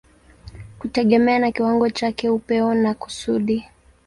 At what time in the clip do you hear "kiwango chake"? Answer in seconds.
1.51-2.29